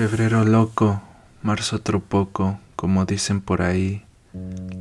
Febrero 0.00 0.44
loco, 0.44 1.02
marzo 1.42 1.76
otro 1.76 2.00
poco, 2.00 2.58
como 2.74 3.04
dicen 3.04 3.42
por 3.42 3.60
ahí. 3.60 4.02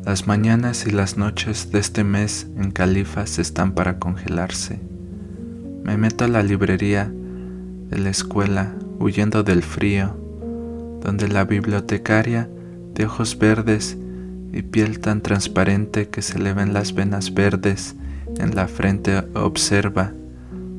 Las 0.05 0.27
mañanas 0.27 0.85
y 0.87 0.91
las 0.91 1.17
noches 1.17 1.73
de 1.73 1.79
este 1.79 2.05
mes 2.05 2.47
en 2.55 2.71
Califas 2.71 3.37
están 3.37 3.73
para 3.73 3.99
congelarse. 3.99 4.79
Me 5.83 5.97
meto 5.97 6.23
a 6.23 6.29
la 6.29 6.41
librería 6.41 7.11
de 7.89 7.97
la 7.97 8.09
escuela, 8.09 8.73
huyendo 8.97 9.43
del 9.43 9.61
frío, 9.61 10.15
donde 11.01 11.27
la 11.27 11.43
bibliotecaria, 11.43 12.49
de 12.93 13.05
ojos 13.05 13.37
verdes 13.37 13.97
y 14.53 14.61
piel 14.61 15.01
tan 15.01 15.19
transparente 15.19 16.07
que 16.07 16.21
se 16.21 16.39
le 16.39 16.53
ven 16.53 16.71
las 16.71 16.93
venas 16.93 17.33
verdes 17.33 17.97
en 18.37 18.55
la 18.55 18.69
frente, 18.69 19.17
observa, 19.33 20.13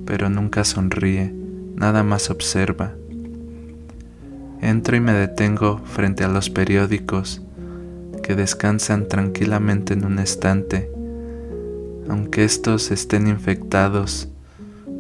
pero 0.07 0.31
nunca 0.31 0.65
sonríe, 0.65 1.31
nada 1.77 2.03
más 2.03 2.31
observa 2.31 2.95
Entro 4.63 4.95
y 4.95 5.01
me 5.01 5.13
detengo 5.13 5.79
frente 5.85 6.23
a 6.23 6.29
los 6.29 6.51
periódicos 6.51 7.41
que 8.23 8.35
descansan 8.35 9.09
tranquilamente 9.09 9.95
en 9.95 10.05
un 10.05 10.19
estante, 10.19 10.91
aunque 12.11 12.45
estos 12.45 12.91
estén 12.91 13.27
infectados, 13.27 14.29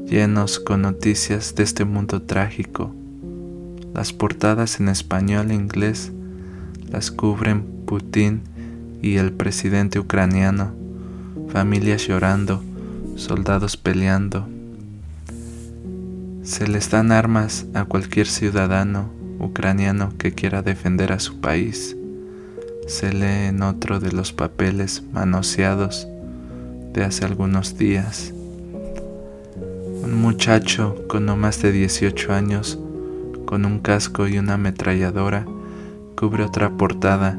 llenos 0.07 0.61
con 0.61 0.81
noticias 0.83 1.55
de 1.55 1.65
este 1.65 1.85
mundo 1.85 2.23
trágico. 2.23 2.95
Las 3.93 4.15
portadas 4.15 4.81
en 4.81 4.89
español 4.89 5.51
e 5.51 5.55
inglés 5.55 6.11
las 6.91 7.11
cubren 7.11 7.63
Putin 7.85 8.41
y 9.03 9.17
el 9.17 9.31
presidente 9.31 9.99
ucraniano, 9.99 10.73
familias 11.51 12.07
llorando, 12.09 12.63
soldados 13.17 13.77
peleando. 13.77 14.49
Se 16.43 16.67
les 16.67 16.91
dan 16.91 17.13
armas 17.13 17.67
a 17.75 17.85
cualquier 17.85 18.27
ciudadano 18.27 19.20
ucraniano 19.41 20.13
que 20.19 20.33
quiera 20.33 20.63
defender 20.63 21.13
a 21.13 21.19
su 21.21 21.41
país. 21.41 21.97
Se 22.87 23.13
lee 23.13 23.49
en 23.49 23.63
otro 23.63 24.01
de 24.01 24.13
los 24.13 24.33
papeles 24.33 25.03
manoseados 25.13 26.07
de 26.93 27.05
hace 27.05 27.25
algunos 27.25 27.79
días. 27.79 28.33
Un 30.03 30.21
muchacho 30.21 30.97
con 31.09 31.27
no 31.27 31.37
más 31.37 31.63
de 31.63 31.73
18 31.73 32.33
años, 32.33 32.79
con 33.47 33.65
un 33.65 33.81
casco 33.81 34.27
y 34.27 34.39
una 34.39 34.55
ametralladora, 34.55 35.47
cubre 36.17 36.45
otra 36.45 36.71
portada. 36.77 37.39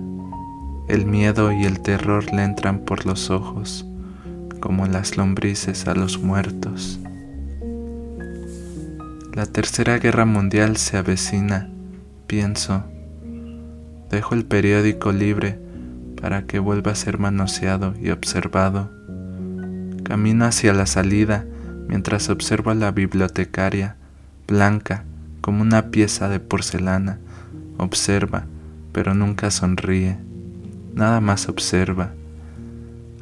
El 0.87 1.05
miedo 1.05 1.51
y 1.51 1.65
el 1.65 1.81
terror 1.81 2.33
le 2.33 2.43
entran 2.43 2.79
por 2.79 3.05
los 3.05 3.29
ojos, 3.29 3.85
como 4.59 4.87
las 4.87 5.17
lombrices 5.17 5.87
a 5.87 5.95
los 5.95 6.19
muertos. 6.19 6.99
La 9.33 9.45
Tercera 9.45 9.97
Guerra 9.97 10.25
Mundial 10.25 10.77
se 10.77 10.97
avecina 10.97 11.69
pienso, 12.31 12.85
dejo 14.09 14.35
el 14.35 14.45
periódico 14.45 15.11
libre 15.11 15.59
para 16.21 16.43
que 16.43 16.59
vuelva 16.59 16.93
a 16.93 16.95
ser 16.95 17.19
manoseado 17.19 17.93
y 18.01 18.09
observado. 18.11 18.89
Camino 20.05 20.45
hacia 20.45 20.71
la 20.71 20.85
salida 20.85 21.45
mientras 21.89 22.29
observo 22.29 22.71
a 22.71 22.75
la 22.75 22.93
bibliotecaria, 22.93 23.97
blanca 24.47 25.03
como 25.41 25.61
una 25.61 25.91
pieza 25.91 26.29
de 26.29 26.39
porcelana. 26.39 27.19
Observa, 27.77 28.45
pero 28.93 29.13
nunca 29.13 29.51
sonríe. 29.51 30.17
Nada 30.93 31.19
más 31.19 31.49
observa. 31.49 32.13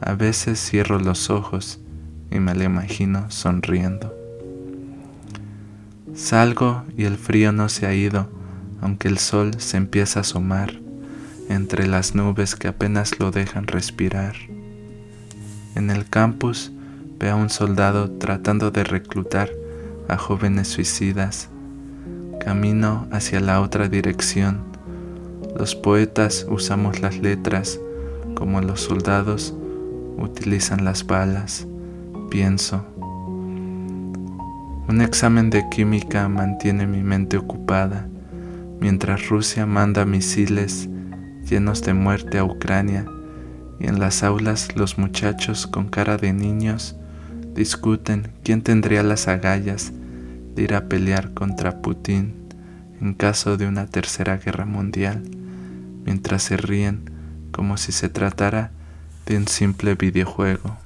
A 0.01 0.13
veces 0.13 0.59
cierro 0.59 0.99
los 0.99 1.31
ojos 1.31 1.79
y 2.29 2.39
me 2.39 2.53
la 2.53 2.65
imagino 2.65 3.31
sonriendo. 3.31 4.15
Salgo 6.13 6.83
y 6.95 7.05
el 7.05 7.17
frío 7.17 7.51
no 7.51 7.69
se 7.69 7.87
ha 7.87 7.95
ido 7.95 8.37
aunque 8.81 9.07
el 9.07 9.17
sol 9.17 9.51
se 9.59 9.77
empieza 9.77 10.19
a 10.19 10.21
asomar 10.21 10.73
entre 11.49 11.87
las 11.87 12.15
nubes 12.15 12.55
que 12.55 12.67
apenas 12.67 13.19
lo 13.19 13.31
dejan 13.31 13.67
respirar. 13.67 14.35
En 15.75 15.89
el 15.89 16.07
campus 16.07 16.71
ve 17.19 17.29
a 17.29 17.35
un 17.35 17.49
soldado 17.49 18.11
tratando 18.11 18.71
de 18.71 18.83
reclutar 18.83 19.49
a 20.07 20.17
jóvenes 20.17 20.67
suicidas. 20.67 21.49
Camino 22.39 23.07
hacia 23.11 23.39
la 23.39 23.61
otra 23.61 23.89
dirección. 23.89 24.63
Los 25.57 25.75
poetas 25.75 26.45
usamos 26.49 27.01
las 27.01 27.17
letras 27.17 27.79
como 28.35 28.61
los 28.61 28.81
soldados 28.81 29.53
utilizan 30.17 30.85
las 30.85 31.05
balas. 31.05 31.67
Pienso. 32.29 32.85
Un 34.87 35.01
examen 35.01 35.49
de 35.49 35.67
química 35.69 36.27
mantiene 36.29 36.87
mi 36.87 37.03
mente 37.03 37.37
ocupada 37.37 38.07
mientras 38.79 39.29
Rusia 39.29 39.65
manda 39.65 40.05
misiles 40.05 40.89
llenos 41.49 41.81
de 41.83 41.93
muerte 41.93 42.37
a 42.37 42.43
Ucrania 42.43 43.05
y 43.79 43.87
en 43.87 43.99
las 43.99 44.23
aulas 44.23 44.75
los 44.75 44.97
muchachos 44.97 45.67
con 45.67 45.89
cara 45.89 46.17
de 46.17 46.33
niños 46.33 46.95
discuten 47.55 48.31
quién 48.43 48.61
tendría 48.61 49.03
las 49.03 49.27
agallas 49.27 49.91
de 50.55 50.63
ir 50.63 50.73
a 50.73 50.87
pelear 50.87 51.33
contra 51.33 51.81
Putin 51.81 52.33
en 53.01 53.13
caso 53.13 53.57
de 53.57 53.67
una 53.67 53.85
tercera 53.85 54.37
guerra 54.37 54.65
mundial, 54.65 55.23
mientras 56.05 56.43
se 56.43 56.57
ríen 56.57 57.09
como 57.51 57.77
si 57.77 57.91
se 57.91 58.09
tratara 58.09 58.71
de 59.25 59.37
un 59.37 59.47
simple 59.47 59.95
videojuego. 59.95 60.77